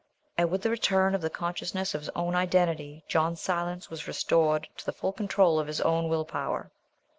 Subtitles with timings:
[0.35, 4.67] And with the return of the consciousness of his own identity John Silence was restored
[4.77, 6.71] to the full control of his own will power.